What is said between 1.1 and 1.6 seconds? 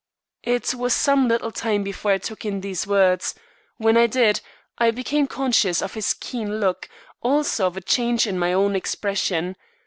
little